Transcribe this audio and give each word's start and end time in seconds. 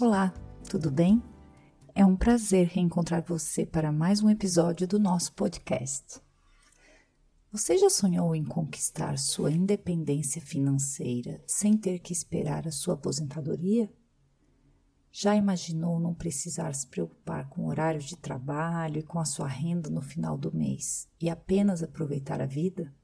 Olá, 0.00 0.32
tudo 0.70 0.92
bem? 0.92 1.20
É 1.92 2.06
um 2.06 2.14
prazer 2.14 2.68
reencontrar 2.68 3.20
você 3.20 3.66
para 3.66 3.90
mais 3.90 4.22
um 4.22 4.30
episódio 4.30 4.86
do 4.86 4.96
nosso 4.96 5.32
podcast. 5.32 6.20
Você 7.50 7.76
já 7.76 7.90
sonhou 7.90 8.32
em 8.32 8.44
conquistar 8.44 9.18
sua 9.18 9.50
independência 9.50 10.40
financeira 10.40 11.42
sem 11.48 11.76
ter 11.76 11.98
que 11.98 12.12
esperar 12.12 12.68
a 12.68 12.70
sua 12.70 12.94
aposentadoria? 12.94 13.92
Já 15.10 15.34
imaginou 15.34 15.98
não 15.98 16.14
precisar 16.14 16.72
se 16.76 16.86
preocupar 16.86 17.48
com 17.48 17.62
o 17.62 17.68
horário 17.68 18.00
de 18.00 18.16
trabalho 18.16 19.00
e 19.00 19.02
com 19.02 19.18
a 19.18 19.24
sua 19.24 19.48
renda 19.48 19.90
no 19.90 20.00
final 20.00 20.38
do 20.38 20.54
mês 20.54 21.08
e 21.20 21.28
apenas 21.28 21.82
aproveitar 21.82 22.40
a 22.40 22.46
vida? 22.46 22.94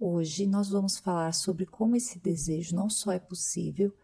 Hoje 0.00 0.46
nós 0.46 0.70
vamos 0.70 0.96
falar 0.96 1.34
sobre 1.34 1.66
como 1.66 1.96
esse 1.96 2.18
desejo 2.18 2.74
não 2.74 2.88
só 2.88 3.12
é 3.12 3.18
possível, 3.18 3.94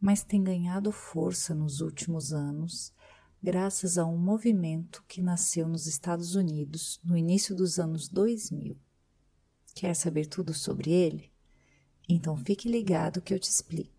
mas 0.00 0.22
tem 0.22 0.42
ganhado 0.42 0.92
força 0.92 1.54
nos 1.54 1.80
últimos 1.80 2.32
anos, 2.32 2.92
graças 3.42 3.98
a 3.98 4.06
um 4.06 4.16
movimento 4.16 5.04
que 5.08 5.20
nasceu 5.20 5.68
nos 5.68 5.86
Estados 5.86 6.34
Unidos 6.34 7.00
no 7.02 7.16
início 7.16 7.54
dos 7.54 7.78
anos 7.78 8.08
2000. 8.08 8.76
Quer 9.74 9.94
saber 9.94 10.26
tudo 10.26 10.54
sobre 10.54 10.90
ele? 10.90 11.32
Então 12.08 12.36
fique 12.36 12.68
ligado 12.68 13.20
que 13.20 13.34
eu 13.34 13.38
te 13.38 13.50
explico. 13.50 13.97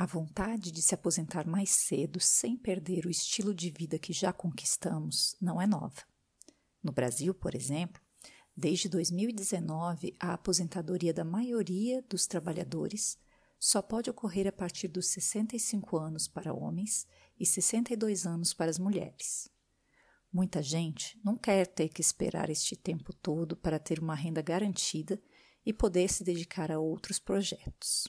A 0.00 0.06
vontade 0.06 0.72
de 0.72 0.80
se 0.80 0.94
aposentar 0.94 1.46
mais 1.46 1.68
cedo 1.68 2.18
sem 2.18 2.56
perder 2.56 3.04
o 3.04 3.10
estilo 3.10 3.54
de 3.54 3.68
vida 3.68 3.98
que 3.98 4.14
já 4.14 4.32
conquistamos 4.32 5.36
não 5.38 5.60
é 5.60 5.66
nova. 5.66 6.02
No 6.82 6.90
Brasil, 6.90 7.34
por 7.34 7.54
exemplo, 7.54 8.00
desde 8.56 8.88
2019, 8.88 10.16
a 10.18 10.32
aposentadoria 10.32 11.12
da 11.12 11.22
maioria 11.22 12.00
dos 12.08 12.26
trabalhadores 12.26 13.18
só 13.58 13.82
pode 13.82 14.08
ocorrer 14.08 14.46
a 14.46 14.52
partir 14.52 14.88
dos 14.88 15.08
65 15.08 15.98
anos 15.98 16.26
para 16.26 16.54
homens 16.54 17.06
e 17.38 17.44
62 17.44 18.24
anos 18.24 18.54
para 18.54 18.70
as 18.70 18.78
mulheres. 18.78 19.50
Muita 20.32 20.62
gente 20.62 21.20
não 21.22 21.36
quer 21.36 21.66
ter 21.66 21.90
que 21.90 22.00
esperar 22.00 22.48
este 22.48 22.74
tempo 22.74 23.12
todo 23.12 23.54
para 23.54 23.78
ter 23.78 23.98
uma 23.98 24.14
renda 24.14 24.40
garantida 24.40 25.20
e 25.62 25.74
poder 25.74 26.08
se 26.10 26.24
dedicar 26.24 26.72
a 26.72 26.80
outros 26.80 27.18
projetos. 27.18 28.08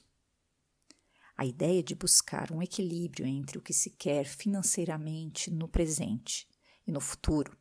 A 1.41 1.43
ideia 1.43 1.81
de 1.81 1.95
buscar 1.95 2.51
um 2.51 2.61
equilíbrio 2.61 3.25
entre 3.25 3.57
o 3.57 3.61
que 3.63 3.73
se 3.73 3.89
quer 3.89 4.25
financeiramente 4.25 5.49
no 5.49 5.67
presente 5.67 6.47
e 6.85 6.91
no 6.91 7.01
futuro, 7.01 7.57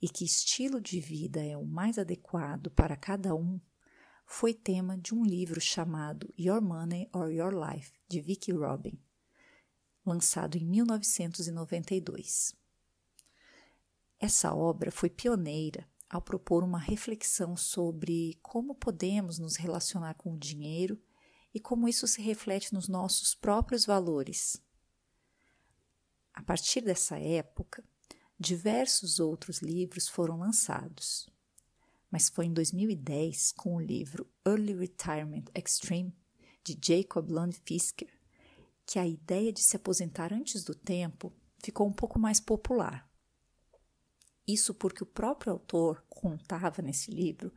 e 0.00 0.08
que 0.08 0.24
estilo 0.24 0.80
de 0.80 0.98
vida 0.98 1.44
é 1.44 1.54
o 1.54 1.66
mais 1.66 1.98
adequado 1.98 2.70
para 2.70 2.96
cada 2.96 3.34
um, 3.34 3.60
foi 4.24 4.54
tema 4.54 4.96
de 4.96 5.14
um 5.14 5.26
livro 5.26 5.60
chamado 5.60 6.32
Your 6.38 6.62
Money 6.62 7.10
or 7.12 7.30
Your 7.30 7.52
Life, 7.52 7.92
de 8.08 8.18
Vicky 8.22 8.50
Robin, 8.50 8.98
lançado 10.06 10.56
em 10.56 10.64
1992. 10.64 12.56
Essa 14.18 14.54
obra 14.54 14.90
foi 14.90 15.10
pioneira 15.10 15.86
ao 16.08 16.22
propor 16.22 16.64
uma 16.64 16.78
reflexão 16.78 17.58
sobre 17.58 18.38
como 18.40 18.74
podemos 18.74 19.38
nos 19.38 19.56
relacionar 19.56 20.14
com 20.14 20.32
o 20.32 20.38
dinheiro 20.38 20.98
e 21.54 21.60
como 21.60 21.88
isso 21.88 22.06
se 22.06 22.20
reflete 22.20 22.72
nos 22.72 22.88
nossos 22.88 23.34
próprios 23.34 23.84
valores. 23.84 24.60
A 26.32 26.42
partir 26.42 26.80
dessa 26.80 27.18
época, 27.18 27.82
diversos 28.38 29.18
outros 29.18 29.58
livros 29.58 30.08
foram 30.08 30.38
lançados. 30.38 31.28
Mas 32.10 32.28
foi 32.28 32.46
em 32.46 32.52
2010, 32.52 33.52
com 33.52 33.76
o 33.76 33.80
livro 33.80 34.30
Early 34.46 34.74
Retirement 34.74 35.44
Extreme, 35.54 36.14
de 36.64 36.78
Jacob 36.80 37.30
Lund 37.30 37.60
Fisker, 37.64 38.08
que 38.86 38.98
a 38.98 39.06
ideia 39.06 39.52
de 39.52 39.60
se 39.60 39.76
aposentar 39.76 40.32
antes 40.32 40.64
do 40.64 40.74
tempo 40.74 41.32
ficou 41.62 41.86
um 41.86 41.92
pouco 41.92 42.18
mais 42.18 42.40
popular. 42.40 43.08
Isso 44.46 44.72
porque 44.72 45.02
o 45.02 45.06
próprio 45.06 45.52
autor 45.52 46.02
contava 46.08 46.80
nesse 46.80 47.10
livro 47.10 47.52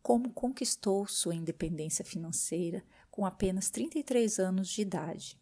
como 0.00 0.32
conquistou 0.32 1.06
sua 1.06 1.34
independência 1.34 2.04
financeira 2.04 2.84
com 3.18 3.26
apenas 3.26 3.68
33 3.68 4.38
anos 4.38 4.68
de 4.68 4.80
idade. 4.80 5.36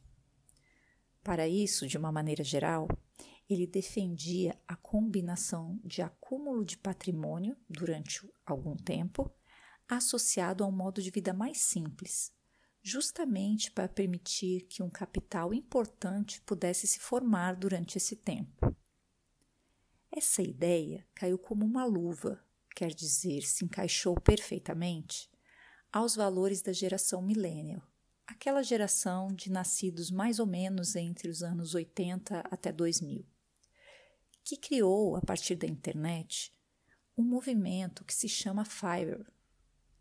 Para 1.23 1.47
isso, 1.47 1.87
de 1.87 1.99
uma 1.99 2.11
maneira 2.11 2.43
geral, 2.43 2.89
ele 3.51 3.67
defendia 3.67 4.59
a 4.67 4.75
combinação 4.75 5.79
de 5.85 6.01
acúmulo 6.01 6.65
de 6.65 6.79
patrimônio 6.79 7.55
durante 7.69 8.27
algum 8.47 8.75
tempo, 8.75 9.31
associado 9.87 10.65
a 10.65 10.67
um 10.67 10.73
modo 10.73 11.03
de 11.03 11.11
vida 11.11 11.35
mais 11.35 11.59
simples, 11.59 12.33
justamente 12.83 13.71
para 13.71 13.91
permitir 13.91 14.63
que 14.63 14.83
um 14.83 14.89
capital 14.89 15.53
importante 15.53 16.41
pudesse 16.47 16.87
se 16.87 16.99
formar 16.99 17.57
durante 17.57 17.99
esse 17.99 18.17
tempo. 18.17 18.75
Essa 20.11 20.41
ideia 20.41 21.07
caiu 21.15 21.37
como 21.37 21.67
uma 21.67 21.85
luva, 21.85 22.43
quer 22.75 22.95
dizer, 22.95 23.43
se 23.43 23.67
encaixou 23.67 24.19
perfeitamente 24.19 25.31
aos 25.97 26.15
valores 26.15 26.61
da 26.61 26.75
geração 26.75 27.23
millennial, 27.23 27.81
aquela 28.27 28.63
geração 28.63 29.29
de 29.33 29.51
nascidos 29.51 30.11
mais 30.11 30.39
ou 30.39 30.45
menos 30.45 30.95
entre 30.95 31.27
os 31.27 31.43
anos 31.43 31.75
80 31.75 32.41
até 32.51 32.71
2000, 32.71 33.25
que 34.45 34.59
criou, 34.59 35.17
a 35.17 35.23
partir 35.23 35.55
da 35.55 35.67
internet, 35.67 36.53
um 37.17 37.23
movimento 37.23 38.05
que 38.05 38.13
se 38.13 38.29
chama 38.29 38.63
FIRE, 38.63 39.25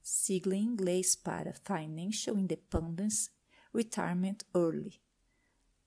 sigla 0.03 0.53
em 0.53 0.63
inglês 0.63 1.15
para 1.15 1.53
Financial 1.53 2.37
Independence 2.37 3.29
Retirement 3.73 4.39
Early, 4.53 5.01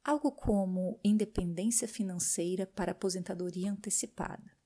algo 0.03 0.33
como 0.33 0.99
independência 1.05 1.87
financeira 1.87 2.67
para 2.67 2.93
aposentadoria 2.93 3.71
antecipada. 3.71 4.57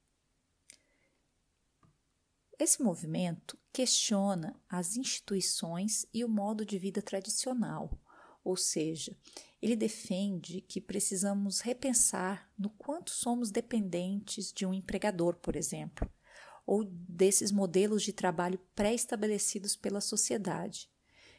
Esse 2.61 2.81
movimento 2.81 3.59
questiona 3.73 4.55
as 4.69 4.97
instituições 4.97 6.07
e 6.13 6.25
o 6.25 6.29
modo 6.29 6.65
de 6.65 6.79
vida 6.79 7.01
tradicional, 7.01 7.99
ou 8.45 8.57
seja, 8.57 9.17
ele 9.61 9.77
defende 9.77 10.61
que 10.61 10.81
precisamos 10.81 11.61
repensar 11.61 12.51
no 12.59 12.69
quanto 12.71 13.11
somos 13.11 13.51
dependentes 13.51 14.53
de 14.53 14.67
um 14.67 14.75
empregador, 14.75 15.37
por 15.37 15.55
exemplo, 15.55 16.11
ou 16.67 16.85
desses 16.85 17.53
modelos 17.53 18.03
de 18.03 18.13
trabalho 18.13 18.59
pré-estabelecidos 18.75 19.77
pela 19.77 20.01
sociedade. 20.01 20.91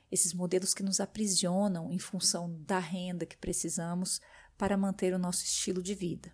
Esses 0.09 0.33
modelos 0.33 0.73
que 0.73 0.83
nos 0.83 0.99
aprisionam 0.99 1.91
em 1.91 1.99
função 1.99 2.61
da 2.61 2.79
renda 2.79 3.25
que 3.25 3.37
precisamos 3.37 4.21
para 4.57 4.77
manter 4.77 5.13
o 5.13 5.19
nosso 5.19 5.43
estilo 5.43 5.81
de 5.81 5.93
vida. 5.93 6.33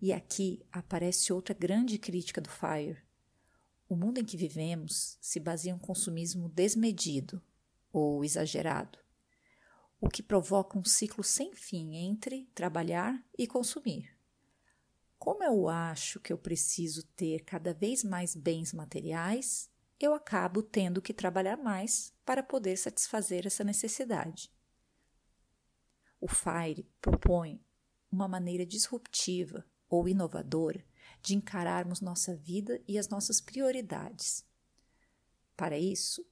E 0.00 0.12
aqui 0.12 0.62
aparece 0.70 1.32
outra 1.32 1.54
grande 1.54 1.98
crítica 1.98 2.40
do 2.40 2.50
FIRE, 2.50 3.05
o 3.88 3.94
mundo 3.94 4.18
em 4.18 4.24
que 4.24 4.36
vivemos 4.36 5.16
se 5.20 5.38
baseia 5.38 5.72
em 5.72 5.74
um 5.74 5.78
consumismo 5.78 6.48
desmedido 6.48 7.42
ou 7.92 8.24
exagerado, 8.24 8.98
o 10.00 10.08
que 10.08 10.22
provoca 10.22 10.78
um 10.78 10.84
ciclo 10.84 11.22
sem 11.22 11.54
fim 11.54 11.96
entre 11.96 12.50
trabalhar 12.54 13.24
e 13.38 13.46
consumir. 13.46 14.16
Como 15.18 15.42
eu 15.42 15.68
acho 15.68 16.20
que 16.20 16.32
eu 16.32 16.38
preciso 16.38 17.02
ter 17.16 17.44
cada 17.44 17.72
vez 17.72 18.04
mais 18.04 18.36
bens 18.36 18.72
materiais, 18.72 19.70
eu 19.98 20.12
acabo 20.12 20.62
tendo 20.62 21.00
que 21.00 21.14
trabalhar 21.14 21.56
mais 21.56 22.12
para 22.24 22.42
poder 22.42 22.76
satisfazer 22.76 23.46
essa 23.46 23.64
necessidade. 23.64 24.52
O 26.20 26.28
FIRE 26.28 26.86
propõe 27.00 27.64
uma 28.10 28.28
maneira 28.28 28.66
disruptiva 28.66 29.64
ou 29.88 30.08
inovadora 30.08 30.84
de 31.26 31.34
encararmos 31.34 32.00
nossa 32.00 32.36
vida 32.36 32.80
e 32.86 32.96
as 32.96 33.08
nossas 33.08 33.40
prioridades. 33.40 34.44
Para 35.56 35.76
isso, 35.76 36.24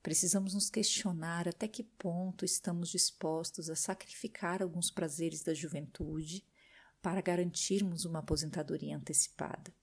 precisamos 0.00 0.54
nos 0.54 0.70
questionar 0.70 1.48
até 1.48 1.66
que 1.66 1.82
ponto 1.82 2.44
estamos 2.44 2.88
dispostos 2.88 3.68
a 3.68 3.74
sacrificar 3.74 4.62
alguns 4.62 4.92
prazeres 4.92 5.42
da 5.42 5.52
juventude 5.52 6.46
para 7.02 7.20
garantirmos 7.20 8.04
uma 8.04 8.20
aposentadoria 8.20 8.96
antecipada. 8.96 9.74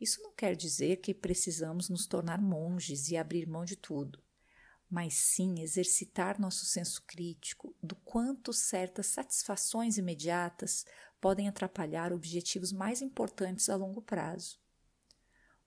Isso 0.00 0.22
não 0.22 0.32
quer 0.32 0.54
dizer 0.54 0.98
que 0.98 1.12
precisamos 1.12 1.88
nos 1.88 2.06
tornar 2.06 2.40
monges 2.40 3.08
e 3.08 3.16
abrir 3.16 3.48
mão 3.48 3.64
de 3.64 3.74
tudo, 3.74 4.22
mas 4.88 5.14
sim 5.14 5.60
exercitar 5.60 6.40
nosso 6.40 6.64
senso 6.66 7.02
crítico 7.02 7.74
do 7.82 7.96
quanto 7.96 8.52
certas 8.52 9.06
satisfações 9.06 9.98
imediatas 9.98 10.86
podem 11.20 11.48
atrapalhar 11.48 12.12
objetivos 12.12 12.72
mais 12.72 13.02
importantes 13.02 13.68
a 13.68 13.76
longo 13.76 14.02
prazo. 14.02 14.58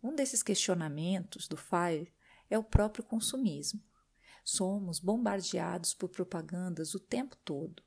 Um 0.02 0.16
desses 0.16 0.42
questionamentos 0.42 1.48
do 1.48 1.58
FIRE 1.58 2.12
é 2.50 2.58
o 2.58 2.64
próprio 2.64 3.04
consumismo. 3.04 3.82
Somos 4.44 5.00
bombardeados 5.00 5.94
por 5.94 6.10
propagandas 6.10 6.96
o 6.96 7.00
tempo 7.00 7.36
todo, 7.46 7.84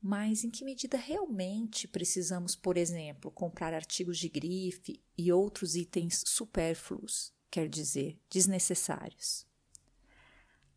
Mas 0.00 0.44
em 0.44 0.50
que 0.50 0.64
medida 0.64 0.96
realmente 0.96 1.88
precisamos, 1.88 2.54
por 2.54 2.76
exemplo, 2.76 3.28
comprar 3.30 3.74
artigos 3.74 4.18
de 4.18 4.28
grife 4.28 5.02
e 5.18 5.32
outros 5.32 5.74
itens 5.74 6.22
supérfluos, 6.24 7.34
quer 7.50 7.68
dizer, 7.68 8.20
desnecessários? 8.30 9.44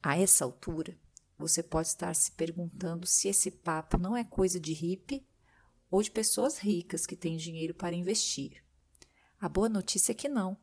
A 0.02 0.18
essa 0.18 0.44
altura, 0.46 0.98
você 1.38 1.62
pode 1.62 1.90
estar 1.90 2.16
se 2.16 2.32
perguntando 2.32 3.06
se 3.06 3.28
esse 3.28 3.52
papo 3.52 3.98
não 3.98 4.18
é 4.18 4.24
coisa 4.24 4.60
de 4.60 4.74
hippie 4.74 5.24
ou 5.90 6.02
de 6.02 6.12
pessoas 6.12 6.58
ricas 6.60 7.06
que 7.06 7.16
têm 7.16 7.38
dinheiro 7.38 7.74
para 7.74 7.96
investir. 7.96 8.64
A 9.40 9.50
boa 9.50 9.70
notícia 9.70 10.12
é 10.12 10.16
que 10.16 10.30
não. 10.30 10.58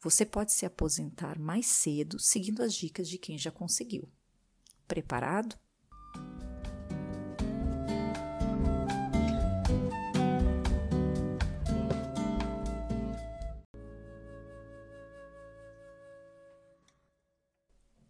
Você 0.00 0.24
pode 0.24 0.52
se 0.52 0.66
aposentar 0.66 1.38
mais 1.38 1.66
cedo 1.66 2.18
seguindo 2.20 2.62
as 2.62 2.74
dicas 2.74 3.08
de 3.08 3.18
quem 3.18 3.38
já 3.38 3.50
conseguiu. 3.50 4.08
Preparado? 4.86 5.58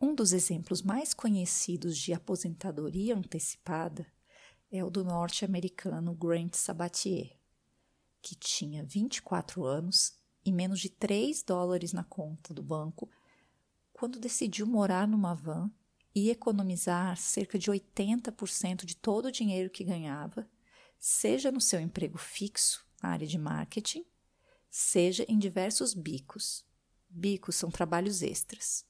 Um 0.00 0.14
dos 0.14 0.32
exemplos 0.32 0.82
mais 0.82 1.14
conhecidos 1.14 1.96
de 1.96 2.12
aposentadoria 2.12 3.16
antecipada 3.16 4.06
é 4.70 4.84
o 4.84 4.90
do 4.90 5.04
norte-americano 5.04 6.14
Grant 6.14 6.54
Sabatier, 6.54 7.38
que 8.20 8.34
tinha 8.34 8.84
24 8.84 9.64
anos 9.64 10.18
e 10.44 10.52
menos 10.52 10.80
de 10.80 10.90
3 10.90 11.42
dólares 11.42 11.92
na 11.92 12.04
conta 12.04 12.52
do 12.52 12.62
banco 12.62 13.08
quando 13.92 14.20
decidiu 14.20 14.66
morar 14.66 15.08
numa 15.08 15.34
van 15.34 15.70
e 16.14 16.30
economizar 16.30 17.16
cerca 17.16 17.58
de 17.58 17.70
80% 17.70 18.84
de 18.84 18.96
todo 18.96 19.26
o 19.26 19.32
dinheiro 19.32 19.70
que 19.70 19.84
ganhava, 19.84 20.48
seja 20.98 21.50
no 21.50 21.60
seu 21.60 21.80
emprego 21.80 22.18
fixo 22.18 22.86
na 23.02 23.10
área 23.10 23.26
de 23.26 23.38
marketing, 23.38 24.04
seja 24.70 25.24
em 25.28 25.38
diversos 25.38 25.94
bicos. 25.94 26.64
Bicos 27.08 27.56
são 27.56 27.70
trabalhos 27.70 28.22
extras. 28.22 28.86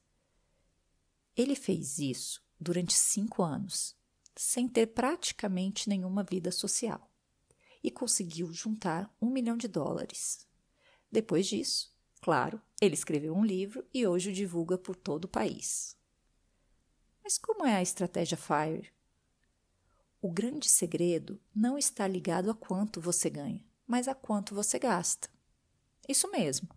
Ele 1.36 1.54
fez 1.54 1.98
isso 1.98 2.42
durante 2.60 2.92
cinco 2.92 3.42
anos, 3.42 3.96
sem 4.40 4.68
ter 4.68 4.86
praticamente 4.86 5.88
nenhuma 5.88 6.22
vida 6.22 6.52
social, 6.52 7.10
e 7.82 7.90
conseguiu 7.90 8.52
juntar 8.52 9.12
um 9.20 9.28
milhão 9.28 9.56
de 9.56 9.66
dólares. 9.66 10.46
Depois 11.10 11.48
disso, 11.48 11.92
claro, 12.20 12.62
ele 12.80 12.94
escreveu 12.94 13.34
um 13.34 13.44
livro 13.44 13.84
e 13.92 14.06
hoje 14.06 14.30
o 14.30 14.32
divulga 14.32 14.78
por 14.78 14.94
todo 14.94 15.24
o 15.24 15.28
país. 15.28 15.96
Mas 17.24 17.36
como 17.36 17.66
é 17.66 17.74
a 17.74 17.82
estratégia 17.82 18.38
FIRE? 18.38 18.92
O 20.22 20.30
grande 20.30 20.68
segredo 20.68 21.40
não 21.52 21.76
está 21.76 22.06
ligado 22.06 22.48
a 22.48 22.54
quanto 22.54 23.00
você 23.00 23.28
ganha, 23.28 23.64
mas 23.86 24.06
a 24.06 24.14
quanto 24.14 24.54
você 24.54 24.78
gasta. 24.78 25.28
Isso 26.08 26.30
mesmo. 26.30 26.68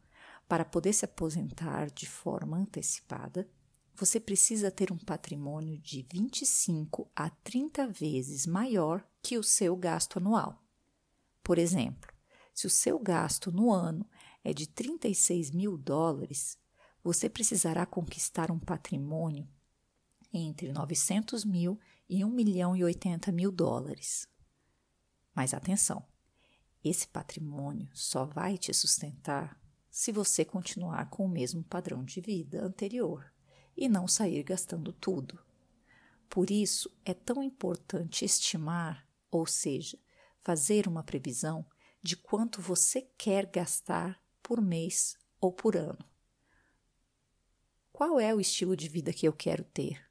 Para 0.47 0.65
poder 0.65 0.93
se 0.93 1.05
aposentar 1.05 1.91
de 1.91 2.07
forma 2.07 2.57
antecipada, 2.57 3.47
você 3.95 4.19
precisa 4.19 4.71
ter 4.71 4.91
um 4.91 4.97
patrimônio 4.97 5.77
de 5.77 6.05
25 6.11 7.09
a 7.15 7.29
30 7.29 7.87
vezes 7.87 8.45
maior 8.45 9.05
que 9.21 9.37
o 9.37 9.43
seu 9.43 9.75
gasto 9.75 10.17
anual. 10.17 10.63
Por 11.43 11.57
exemplo, 11.57 12.11
se 12.53 12.67
o 12.67 12.69
seu 12.69 12.99
gasto 12.99 13.51
no 13.51 13.71
ano 13.71 14.05
é 14.43 14.53
de 14.53 14.67
36 14.67 15.51
mil 15.51 15.77
dólares, 15.77 16.57
você 17.03 17.29
precisará 17.29 17.85
conquistar 17.85 18.51
um 18.51 18.59
patrimônio 18.59 19.47
entre 20.33 20.71
900 20.71 21.43
mil 21.43 21.79
e 22.07 22.23
1 22.23 22.29
milhão 22.29 22.75
e 22.75 22.83
80 22.83 23.31
mil 23.31 23.51
dólares. 23.51 24.27
Mas 25.33 25.53
atenção, 25.53 26.05
esse 26.83 27.07
patrimônio 27.07 27.89
só 27.93 28.25
vai 28.25 28.57
te 28.57 28.73
sustentar 28.73 29.59
se 29.89 30.11
você 30.11 30.45
continuar 30.45 31.09
com 31.09 31.25
o 31.25 31.29
mesmo 31.29 31.63
padrão 31.63 32.03
de 32.03 32.21
vida 32.21 32.63
anterior 32.63 33.30
e 33.81 33.89
não 33.89 34.07
sair 34.07 34.43
gastando 34.43 34.93
tudo. 34.93 35.39
Por 36.29 36.51
isso 36.51 36.95
é 37.03 37.15
tão 37.15 37.41
importante 37.41 38.23
estimar, 38.23 39.07
ou 39.31 39.47
seja, 39.47 39.97
fazer 40.43 40.87
uma 40.87 41.03
previsão 41.03 41.65
de 41.99 42.15
quanto 42.15 42.61
você 42.61 43.01
quer 43.17 43.47
gastar 43.47 44.21
por 44.43 44.61
mês 44.61 45.17
ou 45.39 45.51
por 45.51 45.75
ano. 45.75 45.97
Qual 47.91 48.19
é 48.19 48.35
o 48.35 48.39
estilo 48.39 48.75
de 48.75 48.87
vida 48.87 49.11
que 49.11 49.27
eu 49.27 49.33
quero 49.33 49.63
ter? 49.63 50.07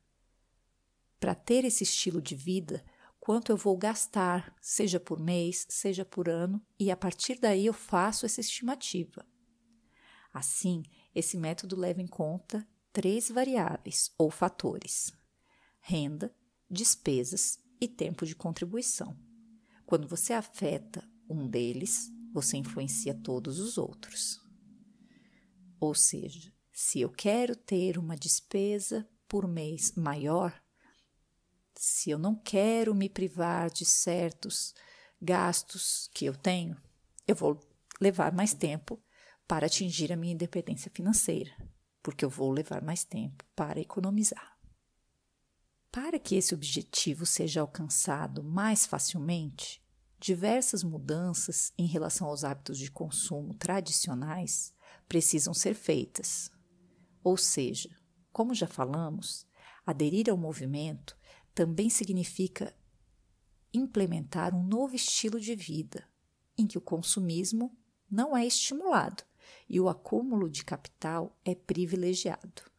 Para 1.20 1.36
ter 1.36 1.64
esse 1.64 1.84
estilo 1.84 2.20
de 2.20 2.34
vida, 2.34 2.84
quanto 3.20 3.52
eu 3.52 3.56
vou 3.56 3.76
gastar, 3.76 4.52
seja 4.60 4.98
por 4.98 5.20
mês, 5.20 5.64
seja 5.68 6.04
por 6.04 6.28
ano, 6.28 6.60
e 6.76 6.90
a 6.90 6.96
partir 6.96 7.38
daí 7.38 7.66
eu 7.66 7.72
faço 7.72 8.26
essa 8.26 8.40
estimativa. 8.40 9.24
Assim, 10.32 10.82
esse 11.14 11.36
método 11.36 11.76
leva 11.76 12.02
em 12.02 12.08
conta 12.08 12.66
três 12.92 13.28
variáveis 13.28 14.10
ou 14.18 14.30
fatores: 14.30 15.12
renda, 15.80 16.34
despesas 16.70 17.58
e 17.80 17.88
tempo 17.88 18.26
de 18.26 18.34
contribuição. 18.34 19.16
Quando 19.86 20.06
você 20.06 20.32
afeta 20.32 21.02
um 21.28 21.48
deles, 21.48 22.10
você 22.32 22.56
influencia 22.56 23.14
todos 23.14 23.58
os 23.58 23.78
outros. 23.78 24.40
Ou 25.80 25.94
seja, 25.94 26.52
se 26.72 27.00
eu 27.00 27.10
quero 27.10 27.56
ter 27.56 27.98
uma 27.98 28.16
despesa 28.16 29.08
por 29.26 29.48
mês 29.48 29.92
maior, 29.96 30.62
se 31.74 32.10
eu 32.10 32.18
não 32.18 32.34
quero 32.34 32.94
me 32.94 33.08
privar 33.08 33.70
de 33.70 33.84
certos 33.84 34.74
gastos 35.20 36.08
que 36.12 36.24
eu 36.24 36.36
tenho, 36.36 36.76
eu 37.26 37.34
vou 37.34 37.58
levar 38.00 38.32
mais 38.32 38.52
tempo 38.52 39.02
para 39.46 39.66
atingir 39.66 40.12
a 40.12 40.16
minha 40.16 40.34
independência 40.34 40.90
financeira, 40.94 41.50
porque 42.02 42.24
eu 42.24 42.30
vou 42.30 42.50
levar 42.50 42.82
mais 42.82 43.04
tempo 43.04 43.44
para 43.54 43.80
economizar. 43.80 44.58
Para 45.90 46.18
que 46.18 46.36
esse 46.36 46.54
objetivo 46.54 47.26
seja 47.26 47.60
alcançado 47.60 48.42
mais 48.42 48.86
facilmente, 48.86 49.82
diversas 50.18 50.84
mudanças 50.84 51.72
em 51.76 51.86
relação 51.86 52.28
aos 52.28 52.44
hábitos 52.44 52.78
de 52.78 52.90
consumo 52.90 53.54
tradicionais 53.54 54.72
precisam 55.08 55.52
ser 55.52 55.74
feitas. 55.74 56.50
Ou 57.24 57.36
seja, 57.36 57.90
como 58.32 58.54
já 58.54 58.66
falamos, 58.66 59.46
aderir 59.84 60.30
ao 60.30 60.36
movimento 60.36 61.16
também 61.54 61.90
significa 61.90 62.74
implementar 63.72 64.54
um 64.54 64.62
novo 64.62 64.94
estilo 64.94 65.40
de 65.40 65.54
vida, 65.54 66.08
em 66.56 66.66
que 66.66 66.78
o 66.78 66.80
consumismo 66.80 67.76
não 68.08 68.36
é 68.36 68.46
estimulado 68.46 69.24
e 69.68 69.80
o 69.80 69.88
acúmulo 69.88 70.48
de 70.48 70.64
capital 70.64 71.38
é 71.44 71.54
privilegiado. 71.54 72.70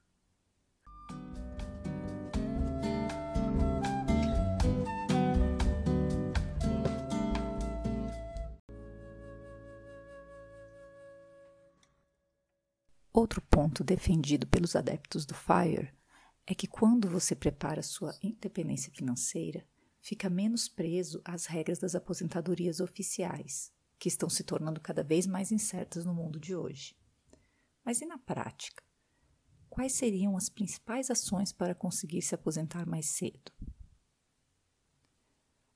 Outro 13.14 13.42
ponto 13.42 13.84
defendido 13.84 14.48
pelos 14.48 14.76
adeptos 14.76 15.26
do 15.26 15.36
FIRE 15.36 15.94
é 16.48 16.56
que 16.56 16.66
quando 16.66 17.10
você 17.10 17.36
prepara 17.36 17.84
sua 17.84 18.16
independência 18.24 18.92
financeira, 18.92 19.66
fica 20.00 20.30
menos 20.30 20.68
preso 20.68 21.22
às 21.24 21.46
regras 21.46 21.78
das 21.78 21.94
aposentadorias 21.94 22.80
oficiais, 22.80 23.72
que 24.02 24.08
estão 24.08 24.28
se 24.28 24.44
tornando 24.44 24.82
cada 24.82 25.04
vez 25.04 25.28
mais 25.28 25.52
incertas 25.52 26.04
no 26.06 26.12
mundo 26.12 26.40
de 26.40 26.56
hoje. 26.56 26.98
Mas 27.86 28.02
e 28.02 28.06
na 28.08 28.18
prática? 28.18 28.84
Quais 29.70 29.94
seriam 29.94 30.36
as 30.36 30.50
principais 30.50 31.12
ações 31.12 31.54
para 31.54 31.76
conseguir 31.76 32.24
se 32.24 32.34
aposentar 32.34 32.88
mais 32.88 33.06
cedo? 33.06 33.52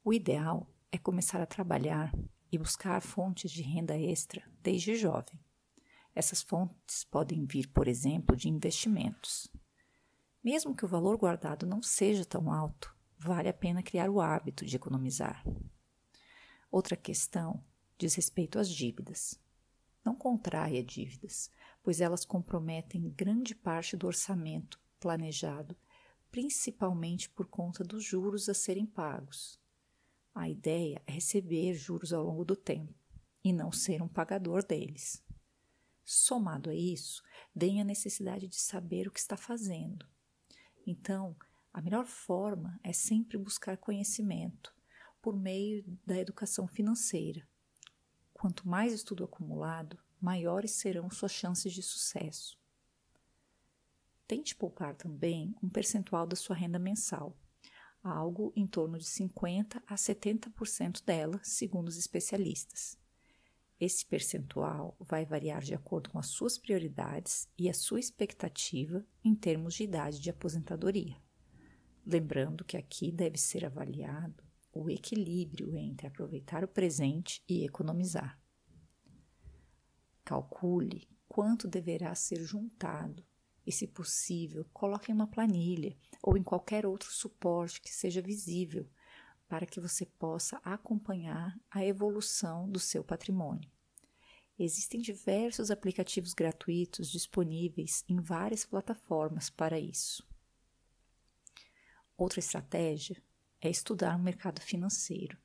O 0.04 0.12
ideal 0.12 0.68
é 0.92 0.98
começar 0.98 1.40
a 1.40 1.46
trabalhar 1.46 2.12
e 2.52 2.58
buscar 2.58 3.00
fontes 3.00 3.52
de 3.52 3.62
renda 3.62 3.96
extra 3.96 4.42
desde 4.60 4.96
jovem. 4.96 5.40
Essas 6.16 6.42
fontes 6.42 7.04
podem 7.04 7.46
vir, 7.46 7.68
por 7.68 7.88
exemplo, 7.88 8.36
de 8.36 8.50
investimentos. 8.50 9.48
Mesmo 10.44 10.76
que 10.76 10.84
o 10.84 10.88
valor 10.88 11.16
guardado 11.16 11.68
não 11.68 11.84
seja 11.84 12.26
tão 12.26 12.52
alto, 12.52 12.92
vale 13.20 13.50
a 13.50 13.54
pena 13.54 13.84
criar 13.84 14.10
o 14.10 14.20
hábito 14.20 14.66
de 14.66 14.76
economizar. 14.76 15.46
Outra 16.72 16.98
questão 16.98 17.64
diz 17.98 18.16
respeito 18.16 18.60
às 18.60 18.70
dívidas. 18.70 19.40
Não 20.04 20.16
contraia 20.16 20.84
dívidas, 20.84 21.52
pois 21.82 22.02
elas 22.02 22.26
comprometem 22.26 23.10
grande 23.10 23.56
parte 23.56 23.96
do 23.96 24.08
orçamento 24.08 24.80
planejado, 25.00 25.76
principalmente 26.32 27.30
por 27.30 27.48
conta 27.48 27.84
dos 27.84 28.04
juros 28.04 28.50
a 28.50 28.54
serem 28.54 28.86
pagos. 28.86 29.60
A 30.34 30.50
ideia 30.50 31.02
é 31.08 31.14
receber 31.14 31.74
juros 31.74 32.12
ao 32.12 32.24
longo 32.24 32.44
do 32.44 32.56
tempo 32.56 32.94
e 33.44 33.54
não 33.54 33.72
ser 33.72 34.02
um 34.02 34.08
pagador 34.08 34.66
deles. 34.66 35.24
Somado 36.04 36.70
a 36.70 36.76
isso, 36.76 37.24
vem 37.56 37.80
a 37.80 37.84
necessidade 37.84 38.48
de 38.48 38.58
saber 38.58 39.08
o 39.08 39.12
que 39.12 39.20
está 39.20 39.38
fazendo. 39.38 40.06
Então, 40.86 41.36
a 41.74 41.82
melhor 41.82 42.06
forma 42.06 42.80
é 42.84 42.94
sempre 42.94 43.38
buscar 43.38 43.78
conhecimento, 43.78 44.74
por 45.22 45.36
meio 45.36 45.84
da 46.06 46.18
educação 46.18 46.68
financeira. 46.68 47.48
Quanto 48.38 48.68
mais 48.68 48.92
estudo 48.92 49.24
acumulado, 49.24 49.98
maiores 50.20 50.72
serão 50.72 51.10
suas 51.10 51.32
chances 51.32 51.72
de 51.72 51.82
sucesso. 51.82 52.60
Tente 54.28 54.54
poupar 54.54 54.94
também 54.94 55.56
um 55.64 55.70
percentual 55.70 56.28
da 56.28 56.36
sua 56.36 56.54
renda 56.54 56.78
mensal, 56.78 57.36
algo 58.04 58.52
em 58.54 58.68
torno 58.68 58.98
de 58.98 59.06
50 59.06 59.82
a 59.88 59.96
70% 59.96 61.04
dela, 61.06 61.40
segundo 61.44 61.88
os 61.88 61.98
especialistas. 61.98 63.00
Esse 63.80 64.06
percentual 64.06 64.98
vai 65.00 65.26
variar 65.26 65.62
de 65.62 65.74
acordo 65.74 66.10
com 66.10 66.20
as 66.20 66.28
suas 66.28 66.58
prioridades 66.58 67.48
e 67.58 67.70
a 67.70 67.74
sua 67.74 68.02
expectativa 68.02 69.06
em 69.24 69.34
termos 69.34 69.76
de 69.76 69.84
idade 69.84 70.20
de 70.20 70.30
aposentadoria. 70.30 71.16
Lembrando 72.06 72.66
que 72.66 72.76
aqui 72.76 73.14
deve 73.14 73.38
ser 73.38 73.64
avaliado 73.66 74.45
o 74.76 74.90
equilíbrio 74.90 75.76
entre 75.78 76.06
aproveitar 76.06 76.64
o 76.64 76.68
presente 76.68 77.42
e 77.48 77.64
economizar. 77.64 78.38
Calcule 80.26 81.08
quanto 81.30 81.66
deverá 81.66 82.14
ser 82.14 82.44
juntado 82.44 83.26
e, 83.66 83.72
se 83.72 83.88
possível, 83.88 84.66
coloque 84.74 85.12
em 85.12 85.16
uma 85.16 85.28
planilha 85.28 85.98
ou 86.22 86.38
em 86.38 86.44
qualquer 86.44 86.86
outro 86.86 87.10
suporte 87.10 87.80
que 87.82 87.90
seja 87.90 88.22
visível 88.22 88.88
para 89.48 89.66
que 89.66 89.80
você 89.80 90.06
possa 90.06 90.58
acompanhar 90.58 91.58
a 91.72 91.86
evolução 91.86 92.70
do 92.70 92.80
seu 92.80 93.04
patrimônio. 93.04 93.72
Existem 94.60 95.02
diversos 95.02 95.72
aplicativos 95.72 96.34
gratuitos 96.34 97.10
disponíveis 97.10 98.04
em 98.10 98.20
várias 98.20 98.66
plataformas 98.66 99.50
para 99.50 99.80
isso. 99.80 100.28
Outra 102.18 102.40
estratégia 102.40 103.22
é 103.68 103.70
estudar 103.70 104.16
o 104.16 104.20
mercado 104.20 104.62
financeiro 104.62 105.38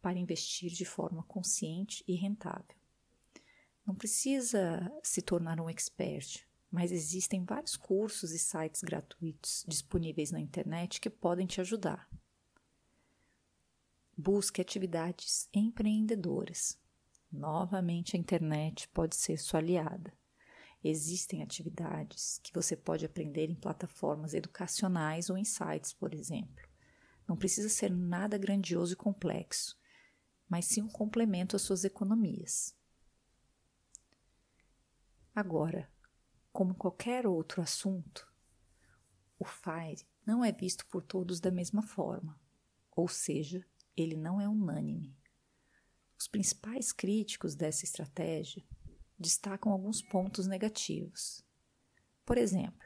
para 0.00 0.18
investir 0.18 0.70
de 0.70 0.84
forma 0.84 1.22
consciente 1.24 2.02
e 2.06 2.14
rentável. 2.14 2.76
Não 3.86 3.94
precisa 3.94 4.90
se 5.02 5.22
tornar 5.22 5.60
um 5.60 5.70
expert, 5.70 6.46
mas 6.70 6.90
existem 6.90 7.44
vários 7.44 7.76
cursos 7.76 8.32
e 8.32 8.38
sites 8.38 8.82
gratuitos 8.82 9.64
disponíveis 9.68 10.30
na 10.30 10.40
internet 10.40 11.00
que 11.00 11.08
podem 11.08 11.46
te 11.46 11.60
ajudar. 11.60 12.08
Busque 14.16 14.60
atividades 14.60 15.48
empreendedoras. 15.52 16.78
Novamente, 17.30 18.16
a 18.16 18.18
internet 18.18 18.88
pode 18.88 19.14
ser 19.14 19.38
sua 19.38 19.60
aliada. 19.60 20.12
Existem 20.82 21.42
atividades 21.42 22.40
que 22.42 22.52
você 22.52 22.74
pode 22.74 23.04
aprender 23.04 23.50
em 23.50 23.54
plataformas 23.54 24.34
educacionais 24.34 25.28
ou 25.28 25.36
em 25.36 25.44
sites, 25.44 25.92
por 25.92 26.14
exemplo. 26.14 26.65
Não 27.26 27.36
precisa 27.36 27.68
ser 27.68 27.90
nada 27.90 28.38
grandioso 28.38 28.92
e 28.92 28.96
complexo, 28.96 29.78
mas 30.48 30.66
sim 30.66 30.82
um 30.82 30.88
complemento 30.88 31.56
às 31.56 31.62
suas 31.62 31.84
economias. 31.84 32.76
Agora, 35.34 35.90
como 36.52 36.74
qualquer 36.74 37.26
outro 37.26 37.60
assunto, 37.60 38.26
o 39.38 39.44
FIRE 39.44 40.06
não 40.24 40.44
é 40.44 40.50
visto 40.50 40.86
por 40.86 41.02
todos 41.02 41.40
da 41.40 41.50
mesma 41.50 41.82
forma, 41.82 42.40
ou 42.92 43.08
seja, 43.08 43.66
ele 43.96 44.16
não 44.16 44.40
é 44.40 44.48
unânime. 44.48 45.14
Os 46.18 46.26
principais 46.26 46.92
críticos 46.92 47.54
dessa 47.54 47.84
estratégia 47.84 48.64
destacam 49.18 49.70
alguns 49.72 50.00
pontos 50.00 50.46
negativos. 50.46 51.44
Por 52.24 52.38
exemplo, 52.38 52.85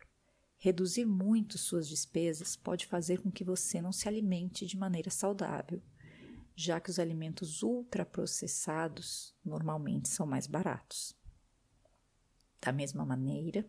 reduzir 0.60 1.06
muito 1.06 1.56
suas 1.56 1.88
despesas 1.88 2.54
pode 2.54 2.86
fazer 2.86 3.22
com 3.22 3.30
que 3.30 3.42
você 3.42 3.80
não 3.80 3.92
se 3.92 4.06
alimente 4.06 4.66
de 4.66 4.76
maneira 4.76 5.10
saudável, 5.10 5.82
já 6.54 6.78
que 6.78 6.90
os 6.90 6.98
alimentos 6.98 7.62
ultraprocessados 7.62 9.34
normalmente 9.42 10.10
são 10.10 10.26
mais 10.26 10.46
baratos. 10.46 11.16
Da 12.60 12.70
mesma 12.72 13.06
maneira, 13.06 13.66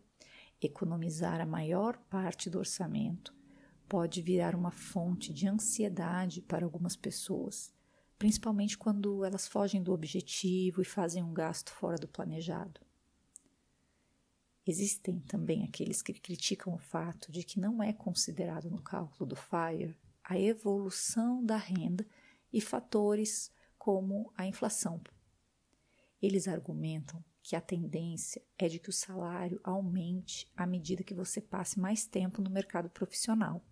economizar 0.62 1.40
a 1.40 1.46
maior 1.46 1.98
parte 2.10 2.50
do 2.50 2.60
orçamento 2.60 3.34
pode 3.88 4.22
virar 4.22 4.54
uma 4.54 4.72
fonte 4.72 5.34
de 5.34 5.48
ansiedade 5.48 6.42
para 6.42 6.66
algumas 6.66 6.98
pessoas, 6.98 7.74
principalmente 8.20 8.78
quando 8.78 9.24
elas 9.24 9.48
fogem 9.48 9.82
do 9.82 9.94
objetivo 9.94 10.82
e 10.82 10.86
fazem 10.86 11.24
um 11.24 11.34
gasto 11.34 11.72
fora 11.72 11.96
do 11.96 12.08
planejado. 12.08 12.82
Existem 14.66 15.20
também 15.22 15.64
aqueles 15.64 16.02
que 16.02 16.14
criticam 16.14 16.74
o 16.74 16.78
fato 16.78 17.32
de 17.32 17.44
que 17.44 17.60
não 17.60 17.82
é 17.82 17.92
considerado 17.92 18.70
no 18.70 18.82
cálculo 18.82 19.30
do 19.30 19.36
FIRE 19.36 19.98
a 20.24 20.40
evolução 20.40 21.44
da 21.44 21.58
renda 21.58 22.06
e 22.54 22.62
fatores 22.62 23.52
como 23.78 24.32
a 24.38 24.46
inflação. 24.46 25.02
Eles 26.22 26.48
argumentam 26.48 27.24
que 27.42 27.56
a 27.56 27.62
tendência 27.62 28.42
é 28.58 28.68
de 28.68 28.78
que 28.78 28.90
o 28.90 28.94
salário 28.94 29.60
aumente 29.64 30.52
à 30.56 30.68
medida 30.68 31.04
que 31.04 31.16
você 31.16 31.42
passe 31.42 31.80
mais 31.80 32.06
tempo 32.06 32.42
no 32.42 32.50
mercado 32.50 32.90
profissional. 32.90 33.66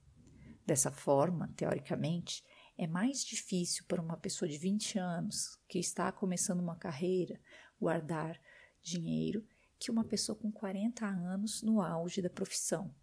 Dessa 0.65 0.91
forma, 0.91 1.53
teoricamente, 1.55 2.43
é 2.75 2.87
mais 2.87 3.23
difícil 3.23 3.85
para 3.87 4.01
uma 4.01 4.17
pessoa 4.17 4.49
de 4.49 4.57
20 4.57 4.97
anos 4.97 5.59
que 5.67 5.77
está 5.77 6.11
começando 6.11 6.61
uma 6.61 6.75
carreira 6.75 7.39
guardar 7.79 8.41
dinheiro 8.81 9.45
que 9.79 9.89
uma 9.89 10.03
pessoa 10.03 10.37
com 10.37 10.51
40 10.51 11.05
anos 11.05 11.63
no 11.63 11.81
auge 11.81 12.21
da 12.21 12.29
profissão. 12.29 12.93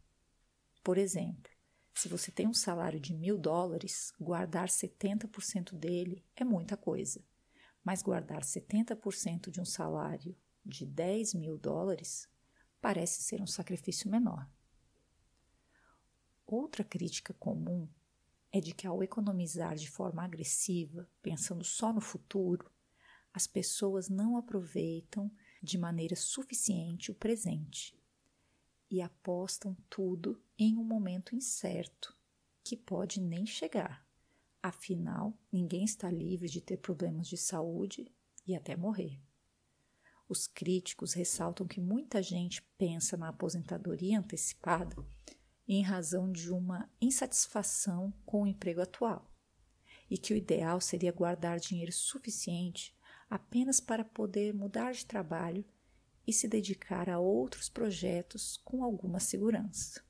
Por 0.84 0.98
exemplo, 0.98 1.50
se 1.94 2.08
você 2.08 2.30
tem 2.30 2.46
um 2.46 2.52
salário 2.52 3.00
de 3.00 3.14
mil 3.14 3.38
dólares, 3.38 4.12
guardar 4.20 4.68
70% 4.68 5.74
dele 5.74 6.22
é 6.36 6.44
muita 6.44 6.76
coisa, 6.76 7.24
mas 7.82 8.02
guardar 8.02 8.42
70% 8.42 9.50
de 9.50 9.60
um 9.60 9.64
salário 9.64 10.36
de 10.64 10.84
10 10.84 11.34
mil 11.34 11.56
dólares 11.56 12.28
parece 12.80 13.22
ser 13.22 13.40
um 13.40 13.46
sacrifício 13.46 14.10
menor. 14.10 14.46
Outra 16.46 16.84
crítica 16.84 17.32
comum 17.34 17.88
é 18.52 18.60
de 18.60 18.72
que, 18.74 18.86
ao 18.86 19.02
economizar 19.02 19.74
de 19.74 19.90
forma 19.90 20.22
agressiva, 20.22 21.08
pensando 21.22 21.64
só 21.64 21.92
no 21.92 22.00
futuro, 22.00 22.70
as 23.32 23.46
pessoas 23.46 24.08
não 24.08 24.36
aproveitam 24.36 25.30
de 25.66 25.76
maneira 25.76 26.14
suficiente 26.14 27.10
o 27.10 27.14
presente 27.14 27.94
e 28.88 29.02
apostam 29.02 29.76
tudo 29.90 30.40
em 30.56 30.78
um 30.78 30.84
momento 30.84 31.34
incerto 31.34 32.16
que 32.62 32.76
pode 32.76 33.20
nem 33.20 33.44
chegar. 33.44 34.06
Afinal, 34.62 35.36
ninguém 35.52 35.84
está 35.84 36.10
livre 36.10 36.48
de 36.48 36.60
ter 36.60 36.76
problemas 36.76 37.26
de 37.26 37.36
saúde 37.36 38.10
e 38.46 38.54
até 38.54 38.76
morrer. 38.76 39.20
Os 40.28 40.46
críticos 40.46 41.12
ressaltam 41.12 41.66
que 41.66 41.80
muita 41.80 42.22
gente 42.22 42.62
pensa 42.78 43.16
na 43.16 43.28
aposentadoria 43.28 44.18
antecipada 44.18 44.96
em 45.68 45.82
razão 45.82 46.30
de 46.30 46.52
uma 46.52 46.88
insatisfação 47.00 48.12
com 48.24 48.42
o 48.42 48.46
emprego 48.46 48.80
atual, 48.80 49.28
e 50.08 50.16
que 50.16 50.32
o 50.32 50.36
ideal 50.36 50.80
seria 50.80 51.12
guardar 51.12 51.58
dinheiro 51.58 51.92
suficiente 51.92 52.95
apenas 53.28 53.80
para 53.80 54.04
poder 54.04 54.54
mudar 54.54 54.92
de 54.92 55.04
trabalho 55.04 55.64
e 56.26 56.32
se 56.32 56.48
dedicar 56.48 57.08
a 57.08 57.18
outros 57.18 57.68
projetos 57.68 58.56
com 58.64 58.82
alguma 58.82 59.20
segurança. 59.20 60.04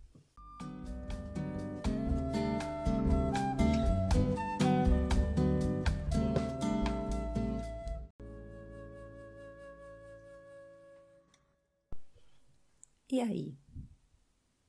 E 13.10 13.20
aí? 13.20 13.56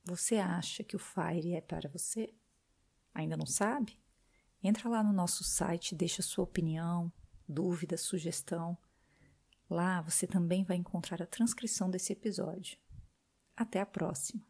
Você 0.04 0.36
acha 0.36 0.82
que 0.82 0.96
o 0.96 0.98
Fire 0.98 1.54
é 1.54 1.60
para 1.60 1.88
você? 1.90 2.32
Ainda 3.12 3.36
não 3.36 3.44
sabe? 3.44 4.00
Entra 4.62 4.88
lá 4.88 5.02
no 5.02 5.12
nosso 5.12 5.44
site, 5.44 5.94
deixa 5.94 6.22
sua 6.22 6.44
opinião, 6.44 7.12
dúvida, 7.48 7.96
sugestão. 7.96 8.76
Lá 9.68 10.00
você 10.00 10.26
também 10.26 10.64
vai 10.64 10.76
encontrar 10.76 11.22
a 11.22 11.26
transcrição 11.26 11.90
desse 11.90 12.12
episódio. 12.12 12.78
Até 13.56 13.80
a 13.80 13.86
próxima! 13.86 14.42